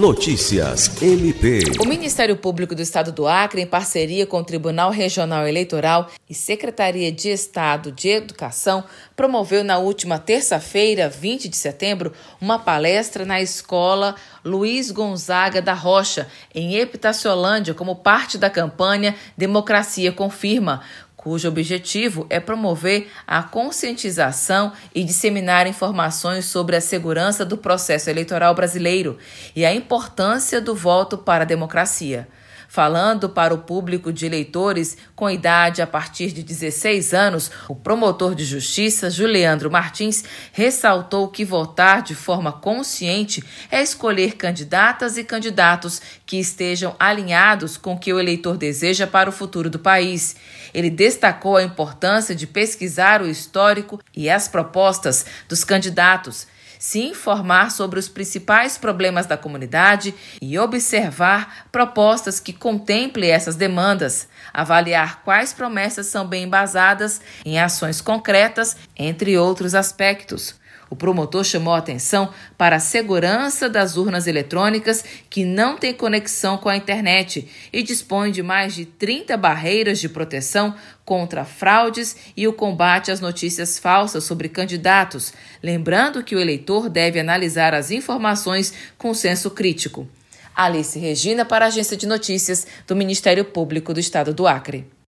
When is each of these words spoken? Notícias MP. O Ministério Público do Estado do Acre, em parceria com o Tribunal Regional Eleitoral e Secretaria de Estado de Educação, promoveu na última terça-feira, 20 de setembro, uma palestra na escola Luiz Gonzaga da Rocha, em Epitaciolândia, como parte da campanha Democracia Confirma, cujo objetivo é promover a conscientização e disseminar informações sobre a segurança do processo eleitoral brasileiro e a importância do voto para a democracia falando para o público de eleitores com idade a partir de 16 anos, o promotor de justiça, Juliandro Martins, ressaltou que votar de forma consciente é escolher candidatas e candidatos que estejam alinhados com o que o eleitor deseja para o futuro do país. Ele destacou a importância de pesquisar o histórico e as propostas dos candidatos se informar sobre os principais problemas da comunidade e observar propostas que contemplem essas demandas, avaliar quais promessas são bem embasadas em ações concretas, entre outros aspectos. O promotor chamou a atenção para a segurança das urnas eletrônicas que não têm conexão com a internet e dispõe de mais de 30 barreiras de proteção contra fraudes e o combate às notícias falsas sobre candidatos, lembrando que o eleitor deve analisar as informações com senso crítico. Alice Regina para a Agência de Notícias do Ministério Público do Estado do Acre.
Notícias 0.00 1.02
MP. 1.02 1.60
O 1.78 1.84
Ministério 1.84 2.34
Público 2.34 2.74
do 2.74 2.80
Estado 2.80 3.12
do 3.12 3.28
Acre, 3.28 3.60
em 3.60 3.66
parceria 3.66 4.26
com 4.26 4.38
o 4.38 4.42
Tribunal 4.42 4.90
Regional 4.90 5.46
Eleitoral 5.46 6.08
e 6.26 6.32
Secretaria 6.32 7.12
de 7.12 7.28
Estado 7.28 7.92
de 7.92 8.08
Educação, 8.08 8.82
promoveu 9.14 9.62
na 9.62 9.76
última 9.76 10.18
terça-feira, 10.18 11.10
20 11.10 11.50
de 11.50 11.56
setembro, 11.58 12.14
uma 12.40 12.58
palestra 12.58 13.26
na 13.26 13.42
escola 13.42 14.14
Luiz 14.42 14.90
Gonzaga 14.90 15.60
da 15.60 15.74
Rocha, 15.74 16.26
em 16.54 16.76
Epitaciolândia, 16.76 17.74
como 17.74 17.94
parte 17.96 18.38
da 18.38 18.48
campanha 18.48 19.14
Democracia 19.36 20.10
Confirma, 20.10 20.80
cujo 21.20 21.48
objetivo 21.48 22.26
é 22.30 22.40
promover 22.40 23.10
a 23.26 23.42
conscientização 23.42 24.72
e 24.94 25.04
disseminar 25.04 25.66
informações 25.66 26.46
sobre 26.46 26.76
a 26.76 26.80
segurança 26.80 27.44
do 27.44 27.58
processo 27.58 28.08
eleitoral 28.08 28.54
brasileiro 28.54 29.18
e 29.54 29.62
a 29.66 29.74
importância 29.74 30.62
do 30.62 30.74
voto 30.74 31.18
para 31.18 31.42
a 31.42 31.46
democracia 31.46 32.26
falando 32.70 33.28
para 33.28 33.52
o 33.52 33.58
público 33.58 34.12
de 34.12 34.24
eleitores 34.24 34.96
com 35.16 35.28
idade 35.28 35.82
a 35.82 35.88
partir 35.88 36.30
de 36.30 36.44
16 36.44 37.12
anos, 37.12 37.50
o 37.68 37.74
promotor 37.74 38.32
de 38.32 38.44
justiça, 38.44 39.10
Juliandro 39.10 39.68
Martins, 39.68 40.22
ressaltou 40.52 41.26
que 41.26 41.44
votar 41.44 42.00
de 42.00 42.14
forma 42.14 42.52
consciente 42.52 43.42
é 43.72 43.82
escolher 43.82 44.36
candidatas 44.36 45.16
e 45.16 45.24
candidatos 45.24 46.00
que 46.24 46.38
estejam 46.38 46.94
alinhados 46.96 47.76
com 47.76 47.94
o 47.94 47.98
que 47.98 48.12
o 48.12 48.20
eleitor 48.20 48.56
deseja 48.56 49.04
para 49.04 49.28
o 49.28 49.32
futuro 49.32 49.68
do 49.68 49.80
país. 49.80 50.36
Ele 50.72 50.90
destacou 50.90 51.56
a 51.56 51.64
importância 51.64 52.36
de 52.36 52.46
pesquisar 52.46 53.20
o 53.20 53.28
histórico 53.28 53.98
e 54.14 54.30
as 54.30 54.46
propostas 54.46 55.26
dos 55.48 55.64
candidatos 55.64 56.46
se 56.80 57.00
informar 57.00 57.70
sobre 57.70 57.98
os 57.98 58.08
principais 58.08 58.78
problemas 58.78 59.26
da 59.26 59.36
comunidade 59.36 60.14
e 60.40 60.58
observar 60.58 61.66
propostas 61.70 62.40
que 62.40 62.54
contemplem 62.54 63.30
essas 63.30 63.54
demandas, 63.54 64.26
avaliar 64.50 65.22
quais 65.22 65.52
promessas 65.52 66.06
são 66.06 66.26
bem 66.26 66.44
embasadas 66.44 67.20
em 67.44 67.60
ações 67.60 68.00
concretas, 68.00 68.78
entre 68.96 69.36
outros 69.36 69.74
aspectos. 69.74 70.58
O 70.90 70.96
promotor 70.96 71.44
chamou 71.44 71.72
a 71.72 71.78
atenção 71.78 72.30
para 72.58 72.76
a 72.76 72.80
segurança 72.80 73.68
das 73.68 73.96
urnas 73.96 74.26
eletrônicas 74.26 75.04
que 75.30 75.44
não 75.44 75.78
têm 75.78 75.94
conexão 75.94 76.58
com 76.58 76.68
a 76.68 76.76
internet 76.76 77.48
e 77.72 77.80
dispõe 77.80 78.32
de 78.32 78.42
mais 78.42 78.74
de 78.74 78.84
30 78.84 79.36
barreiras 79.36 80.00
de 80.00 80.08
proteção 80.08 80.74
contra 81.04 81.44
fraudes 81.44 82.16
e 82.36 82.48
o 82.48 82.52
combate 82.52 83.12
às 83.12 83.20
notícias 83.20 83.78
falsas 83.78 84.24
sobre 84.24 84.48
candidatos, 84.48 85.32
lembrando 85.62 86.24
que 86.24 86.34
o 86.34 86.40
eleitor 86.40 86.88
deve 86.88 87.20
analisar 87.20 87.72
as 87.72 87.92
informações 87.92 88.74
com 88.98 89.14
senso 89.14 89.48
crítico. 89.52 90.08
Alice 90.56 90.98
Regina 90.98 91.44
para 91.44 91.66
a 91.66 91.68
Agência 91.68 91.96
de 91.96 92.06
Notícias 92.06 92.66
do 92.86 92.96
Ministério 92.96 93.44
Público 93.44 93.94
do 93.94 94.00
Estado 94.00 94.34
do 94.34 94.46
Acre. 94.46 94.99